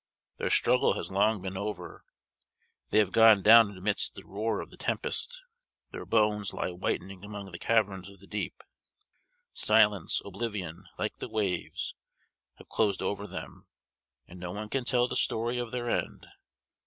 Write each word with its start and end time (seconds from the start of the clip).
Their 0.37 0.49
struggle 0.49 0.93
has 0.93 1.11
long 1.11 1.43
been 1.43 1.55
over 1.55 2.03
they 2.89 2.97
have 2.97 3.11
gone 3.11 3.43
down 3.43 3.77
amidst 3.77 4.15
the 4.15 4.23
roar 4.25 4.59
of 4.59 4.71
the 4.71 4.75
tempest 4.75 5.43
their 5.91 6.07
bones 6.07 6.55
lie 6.55 6.71
whitening 6.71 7.23
among 7.23 7.51
the 7.51 7.59
caverns 7.59 8.09
of 8.09 8.19
the 8.19 8.25
deep. 8.25 8.63
Silence, 9.53 10.19
oblivion, 10.25 10.85
like 10.97 11.17
the 11.17 11.29
waves, 11.29 11.93
have 12.55 12.67
closed 12.67 13.03
over 13.03 13.27
them, 13.27 13.67
and 14.27 14.39
no 14.39 14.51
one 14.51 14.69
can 14.69 14.85
tell 14.85 15.07
the 15.07 15.15
story 15.15 15.59
of 15.59 15.69
their 15.69 15.87
end. 15.87 16.25